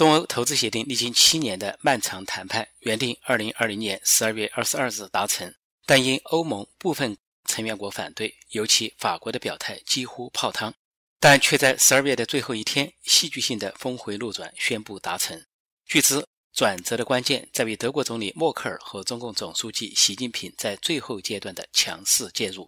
[0.00, 10.72] 中欧投资协定历经七年的漫长谈判，原定二零二零年十二月二十二日达成，但因欧盟部分成员国反对，尤其法国的表态几乎泡汤，
[11.18, 15.44] 但却在十二月的最后一天，戏剧性的峰回路转，宣布达成。
[15.84, 16.24] 据知，
[16.54, 22.66] 转折的关键在于德国总理默克尔和中共总书记习近平在最后阶段的强势介入。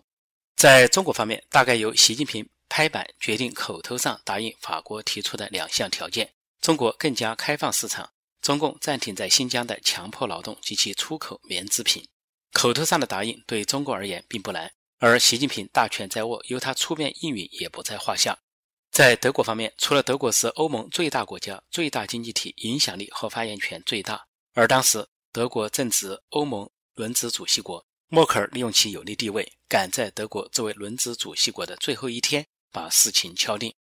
[0.54, 6.30] 在中国方面，大概由习近平拍板决定，口头上答应法国提出的两项条件。
[6.62, 12.06] 中国更加开放市场，中共暂停在新疆的强迫劳动及其出口棉制品。
[12.52, 18.38] 口头上的答应对中国而言并不难，而习近平大权在握，由他出面应允也不在话下。
[18.92, 33.74] 在德国方面，除了德国是欧盟最大国家、最大经济体，影响力和发言权最大，而当时德国正值欧盟轮值主席国，默克尔利用其有利地位，赶在德国作为轮值主席国的最后一天把事情敲定。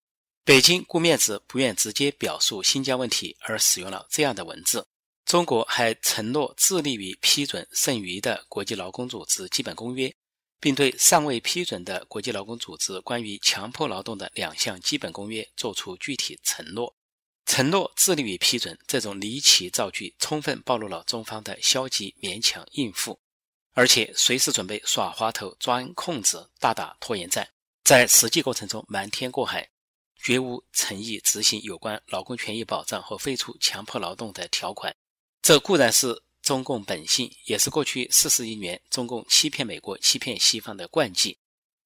[0.44, 4.86] 北京顾面子，不愿直接表述新疆问题，而使用了这样的文字。
[5.23, 10.12] 中国还承诺致力于批准剩余的国际劳工组织基本公约，
[10.59, 16.94] 并对尚未批准的国际劳工组织关于强迫劳动的两项基本公约作出具体承诺。
[17.45, 23.19] 承诺致力于批准这种离奇造句，充分暴露了中方的消极勉强应付，
[23.73, 27.47] 而且随时准备耍滑头、钻空子、大打拖延战，
[27.84, 29.70] 在实际过程中瞒天过海。
[30.23, 34.95] 绝无诚意执行有关劳工权益保障和废除强迫劳动的条款，
[35.41, 41.38] 这固然是中共本性，也是过去四十一年中共欺骗美国、欺骗西方的惯技。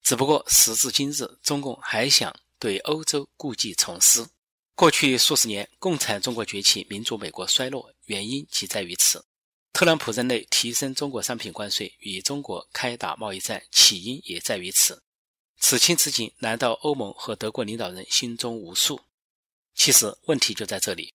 [0.04, 4.26] 只不过时至今日，中共还想对欧洲故技重施。
[4.76, 9.26] 过去数十年，共产中国崛起，民主美国衰落，原因即在于此。
[9.72, 15.02] 特朗普任内提升中国商品关税，与中国开打贸易战，起因也在于此。
[15.58, 19.02] 此情此景，难道欧盟和德国领导人心中无数？
[19.74, 21.14] 其实问题就在这里，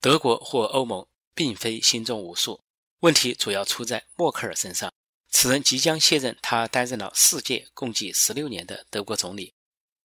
[0.00, 2.62] 德国或欧盟并非心中无数，
[3.00, 4.92] 问题主要出在默克尔身上。
[5.30, 9.54] 此人即将卸任他担任了四届、共计十六年的德国总理，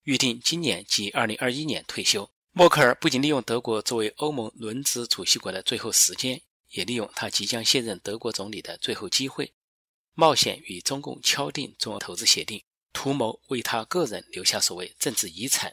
[0.04, 2.30] 预定今年即二零二一年退休。
[2.52, 9.54] 默克尔不仅利用德国作为欧盟轮值主席国的最后时间，也利用他即将卸任德国总理的最后机会，
[10.14, 12.64] 冒险与中共敲定中俄投资协定。
[12.97, 15.72] 图谋为他个人留下所谓政治遗产，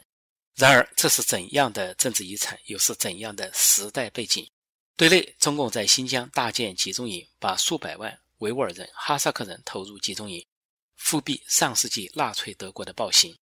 [0.53, 4.47] 然而这是怎样的政治遗产，又是怎样的时代背景？
[4.95, 10.45] 对内，中共在新疆大建集中营，把数百万维吾尔人、哈萨克人投入集中营，
[10.97, 13.35] 复辟上世纪纳粹德国的暴行。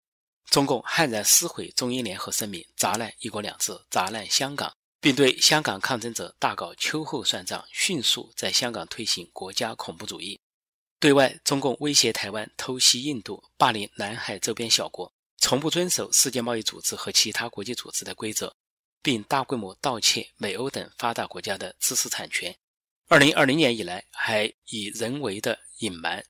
[0.49, 10.39] 中共悍然撕毁中英联合声明，砸烂“一国两制”，砸烂香港，并对香港抗争者大搞秋后算账，迅速在香港推行国家恐怖主义。
[11.03, 18.56] 对外，中共威胁台湾偷袭印度，霸凌南海周边小国，从不遵守世界贸易组织和其他国际组织的规则，
[19.02, 22.58] 并大规模盗窃美欧等发达国家的知识产权。
[23.09, 26.25] 二零二零年以来，还以人为的隐瞒、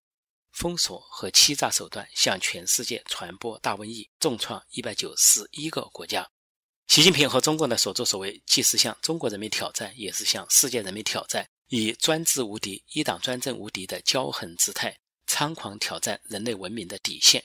[0.51, 6.27] 封锁和欺诈手段向全世界传播大瘟疫，重创一百九十一个国家。
[6.87, 11.47] 习近平和中共的所作所为，既是向中国人民挑战，也是向世界人民挑战。
[11.75, 14.95] 以专制无敌、一党专政无敌的骄横姿态，
[15.25, 17.43] 猖狂挑战人类文明的底线。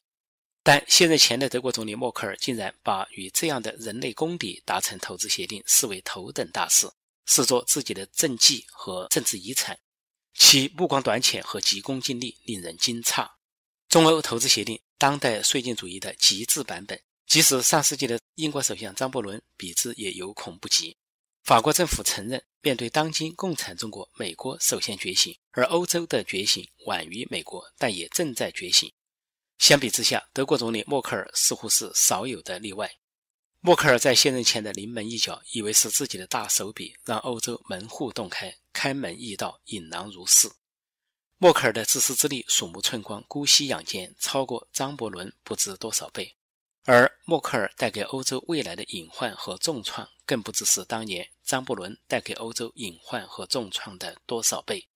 [0.62, 6.86] 但现任前的德国总理默克尔竟然把与这样的人类公敌达成投资协定视为头等大事，
[7.24, 9.78] 视作自己的政绩和政治遗产，
[10.34, 13.26] 其目光短浅和急功近利令人惊诧。
[13.88, 20.97] 中欧投资协定，当代税金主义的极致版本，即使上世纪的英国首相张伯伦比之也有恐不及。
[21.48, 28.92] 法国政府承认，面对当今共产中国，美国首先觉醒，而欧洲的觉醒晚于美国，但也正在觉醒。
[29.56, 32.90] 相比之下，德国总理默克尔似乎是少有的例外。
[33.60, 40.50] 默克尔在卸任前的临门一脚，以为是自己的大手笔，让欧洲门户洞开，开门易道，引狼入室。
[41.38, 46.36] 默克尔的自私自利、鼠目寸光、姑息养奸，超过张伯伦不知多少倍。
[46.84, 50.06] 而默克尔带给欧洲未来的隐患和重创。
[50.28, 54.86] 更不知是当年张伯伦带给欧洲隐患和重创的多少倍。